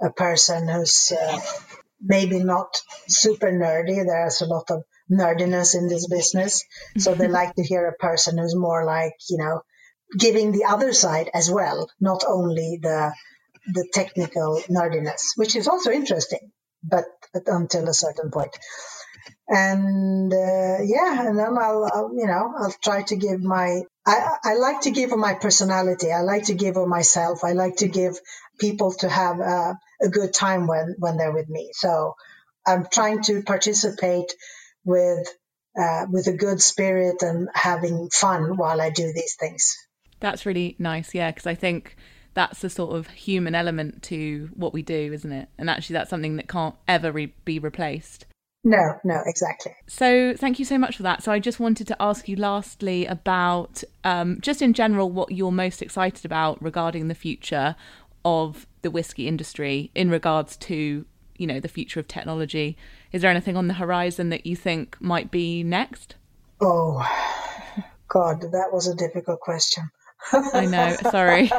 a 0.02 0.12
person 0.12 0.68
who's 0.68 1.12
uh, 1.12 1.40
maybe 2.02 2.44
not 2.44 2.70
super 3.08 3.52
nerdy. 3.52 4.06
There's 4.06 4.42
a 4.42 4.46
lot 4.46 4.70
of 4.70 4.84
nerdiness 5.12 5.76
in 5.76 5.88
this 5.88 6.08
business. 6.08 6.64
So 6.98 7.16
they 7.16 7.28
like 7.28 7.56
to 7.56 7.64
hear 7.64 7.88
a 7.88 7.98
person 7.98 8.38
who's 8.38 8.56
more 8.56 8.86
like, 8.86 9.14
you 9.30 9.38
know, 9.38 9.62
giving 10.18 10.52
the 10.52 10.66
other 10.66 10.94
side 10.94 11.30
as 11.34 11.50
well, 11.52 11.90
not 12.00 12.24
only 12.28 12.80
the 12.82 13.14
the 13.74 13.90
technical 13.94 14.62
nerdiness, 14.70 15.36
which 15.36 15.56
is 15.56 15.68
also 15.68 15.92
interesting 15.92 16.52
but 16.84 17.06
until 17.48 17.90
a 17.90 17.94
certain 17.94 18.32
point. 18.32 18.58
And 19.48 20.34
uh, 20.34 20.78
yeah, 20.84 21.28
and 21.28 21.40
then 21.40 21.58
I'll, 21.58 21.90
I'll, 21.94 22.12
you 22.14 22.28
know, 22.28 22.54
I'll 22.58 22.76
try 22.84 23.04
to 23.04 23.16
give 23.16 23.42
my, 23.42 23.82
I, 24.06 24.38
I 24.44 24.54
like 24.56 24.82
to 24.82 24.92
give 24.92 25.16
my 25.16 25.34
personality. 25.34 26.12
I 26.12 26.22
like 26.22 26.46
to 26.46 26.54
give 26.54 26.78
of 26.78 26.88
myself. 26.88 27.44
I 27.44 27.54
like 27.54 27.78
to 27.78 27.88
give 27.88 28.20
people 28.60 28.92
to 29.00 29.10
have 29.10 29.40
a, 29.40 29.80
a 30.02 30.10
good 30.10 30.34
time 30.34 30.68
when, 30.68 30.96
when 31.00 31.18
they're 31.18 31.34
with 31.34 31.50
me. 31.50 31.72
So 31.74 32.16
I'm 32.66 32.88
trying 32.92 33.24
to 33.24 33.44
participate 33.44 34.34
with, 34.84 35.28
uh, 35.80 36.06
with 36.10 36.28
a 36.28 36.34
good 36.34 36.62
spirit 36.62 37.22
and 37.22 37.50
having 37.54 38.10
fun 38.12 38.58
while 38.58 38.82
I 38.82 38.90
do 38.90 39.12
these 39.14 39.36
things. 39.40 39.76
That's 40.20 40.46
really 40.46 40.76
nice. 40.80 41.16
Yeah. 41.16 41.32
Cause 41.32 41.48
I 41.48 41.56
think, 41.56 41.96
that's 42.34 42.60
the 42.60 42.70
sort 42.70 42.96
of 42.96 43.08
human 43.08 43.56
element 43.56 44.04
to 44.04 44.52
what 44.54 44.72
we 44.72 44.84
do, 44.84 45.12
isn't 45.12 45.32
it? 45.32 45.50
And 45.58 45.72
actually, 45.72 45.96
that's 45.96 46.12
something 46.12 46.36
that 46.36 46.48
can't 46.48 46.76
ever 46.88 47.12
re- 47.12 47.34
be 47.46 47.58
replaced. 47.58 48.27
No, 48.68 49.00
no, 49.06 49.24
exactly. 49.26 49.74
So, 49.88 50.34
thank 50.36 50.60
you 50.60 50.66
so 50.66 50.78
much 50.78 50.98
for 50.98 51.04
that. 51.04 51.24
So, 51.24 51.32
I 51.32 51.40
just 51.40 51.58
wanted 51.58 51.88
to 51.88 52.02
ask 52.02 52.28
you 52.28 52.36
lastly 52.36 53.06
about 53.06 53.82
um, 54.04 54.40
just 54.42 54.62
in 54.62 54.74
general 54.74 55.10
what 55.10 55.32
you're 55.32 55.54
most 55.54 55.82
excited 55.82 56.26
about 56.26 56.62
regarding 56.62 57.08
the 57.08 57.16
future 57.16 57.78
of 58.26 58.68
the 58.82 58.92
whiskey 58.92 59.26
industry 59.26 59.90
in 59.96 60.10
regards 60.10 60.58
to, 60.58 61.06
you 61.38 61.48
know, 61.48 61.62
the 61.62 61.70
future 61.70 62.02
of 62.02 62.10
technology. 62.10 62.76
Is 63.14 63.22
there 63.22 63.32
anything 63.32 63.56
on 63.56 63.70
the 63.70 63.76
horizon 63.76 64.32
that 64.32 64.46
you 64.46 64.58
think 64.58 64.98
might 65.00 65.32
be 65.32 65.64
next? 65.64 66.16
Oh, 66.60 67.02
God, 68.10 68.42
that 68.42 68.74
was 68.74 68.90
a 68.90 68.96
difficult 68.96 69.40
question. 69.40 69.90
I 70.34 70.66
know. 70.66 70.98
Sorry. 71.10 71.50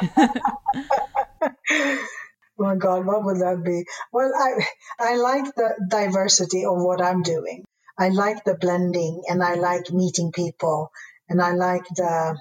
my 2.59 2.77
God, 2.77 3.07
what 3.07 3.25
would 3.25 3.39
that 3.41 3.63
be? 3.65 3.85
Well, 4.13 4.33
I 4.37 4.67
I 4.99 5.17
like 5.17 5.55
the 5.55 5.75
diversity 5.91 6.65
of 6.65 6.77
what 6.79 7.01
I'm 7.03 7.23
doing. 7.23 7.65
I 7.99 8.09
like 8.11 8.45
the 8.45 8.55
blending, 8.57 9.23
and 9.29 9.43
I 9.43 9.55
like 9.55 9.91
meeting 9.93 10.33
people, 10.33 10.91
and 11.29 11.41
I 11.43 11.53
like 11.53 11.85
the 11.97 12.39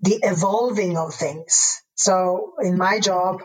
the 0.00 0.20
evolving 0.22 0.96
of 0.96 1.14
things. 1.14 1.80
So 1.94 2.54
in 2.62 2.76
my 2.78 3.00
job, 3.00 3.42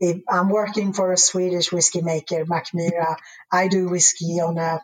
if 0.00 0.22
I'm 0.30 0.48
working 0.48 0.92
for 0.92 1.12
a 1.12 1.16
Swedish 1.18 1.72
whiskey 1.72 2.02
maker, 2.02 2.44
Mackmyra, 2.44 3.16
I 3.52 3.68
do 3.68 3.88
whiskey 3.88 4.40
on 4.40 4.58
a 4.58 4.80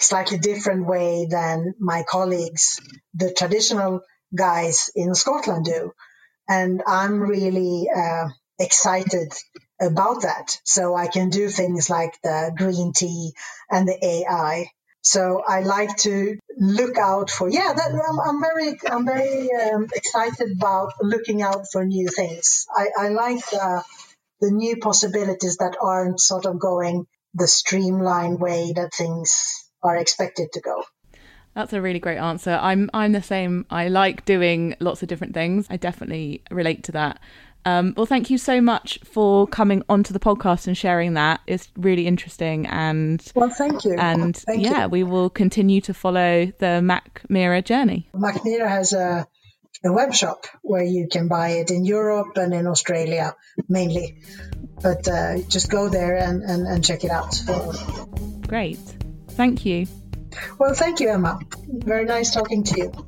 slightly 0.00 0.38
different 0.38 0.86
way 0.86 1.26
than 1.30 1.74
my 1.80 2.04
colleagues, 2.08 2.80
the 3.14 3.32
traditional 3.32 4.00
guys 4.34 4.90
in 4.94 5.14
Scotland 5.14 5.64
do. 5.64 5.92
And 6.48 6.82
I'm 6.86 7.20
really 7.20 7.88
uh, 7.94 8.28
excited 8.58 9.32
about 9.80 10.22
that. 10.22 10.60
So 10.64 10.94
I 10.94 11.06
can 11.06 11.30
do 11.30 11.48
things 11.48 11.90
like 11.90 12.18
the 12.22 12.52
green 12.56 12.92
tea 12.92 13.32
and 13.70 13.86
the 13.86 13.98
AI. 14.04 14.70
So 15.02 15.42
I 15.46 15.60
like 15.60 15.96
to 15.98 16.36
look 16.56 16.98
out 16.98 17.30
for, 17.30 17.48
yeah, 17.48 17.72
that, 17.72 17.90
I'm, 17.92 18.20
I'm, 18.20 18.40
very, 18.40 18.78
I'm 18.90 19.06
very 19.06 19.48
um, 19.52 19.86
excited 19.94 20.56
about 20.56 20.92
looking 21.00 21.42
out 21.42 21.66
for 21.70 21.84
new 21.84 22.08
things. 22.08 22.66
I, 22.74 22.88
I 22.98 23.08
like 23.10 23.38
the, 23.50 23.84
the 24.40 24.50
new 24.50 24.78
possibilities 24.78 25.58
that 25.58 25.76
aren't 25.80 26.20
sort 26.20 26.46
of 26.46 26.58
going 26.58 27.06
the 27.34 27.46
streamlined 27.46 28.40
way 28.40 28.72
that 28.74 28.94
things 28.94 29.68
are 29.82 29.96
expected 29.96 30.48
to 30.54 30.60
go. 30.60 30.82
That's 31.54 31.72
a 31.72 31.80
really 31.80 32.00
great 32.00 32.18
answer. 32.18 32.58
I'm 32.60 32.90
I'm 32.92 33.12
the 33.12 33.22
same. 33.22 33.64
I 33.70 33.88
like 33.88 34.26
doing 34.26 34.76
lots 34.78 35.02
of 35.02 35.08
different 35.08 35.32
things. 35.32 35.66
I 35.70 35.78
definitely 35.78 36.42
relate 36.50 36.84
to 36.84 36.92
that. 36.92 37.18
Um, 37.66 37.94
well, 37.96 38.06
thank 38.06 38.30
you 38.30 38.38
so 38.38 38.60
much 38.60 39.00
for 39.02 39.48
coming 39.48 39.82
onto 39.88 40.12
the 40.12 40.20
podcast 40.20 40.68
and 40.68 40.78
sharing 40.78 41.14
that. 41.14 41.40
It's 41.48 41.68
really 41.76 42.06
interesting 42.06 42.64
and 42.66 43.20
well, 43.34 43.50
thank 43.50 43.84
you. 43.84 43.96
And 43.98 44.36
thank 44.36 44.62
yeah, 44.62 44.84
you. 44.84 44.88
we 44.88 45.02
will 45.02 45.28
continue 45.28 45.80
to 45.80 45.92
follow 45.92 46.46
the 46.46 46.80
Mackmyra 46.80 47.64
journey. 47.64 48.08
Mackmyra 48.14 48.68
has 48.68 48.92
a 48.92 49.26
a 49.84 49.92
web 49.92 50.14
shop 50.14 50.46
where 50.62 50.84
you 50.84 51.08
can 51.10 51.26
buy 51.26 51.50
it 51.50 51.70
in 51.72 51.84
Europe 51.84 52.36
and 52.36 52.54
in 52.54 52.68
Australia 52.68 53.34
mainly. 53.68 54.16
But 54.80 55.08
uh, 55.08 55.38
just 55.48 55.68
go 55.68 55.88
there 55.88 56.16
and, 56.16 56.42
and, 56.42 56.66
and 56.68 56.84
check 56.84 57.02
it 57.02 57.10
out. 57.10 57.36
Great. 58.46 58.78
Thank 59.30 59.66
you. 59.66 59.86
Well, 60.58 60.74
thank 60.74 61.00
you, 61.00 61.10
Emma. 61.10 61.40
Very 61.68 62.04
nice 62.04 62.32
talking 62.32 62.62
to 62.64 62.78
you. 62.78 63.06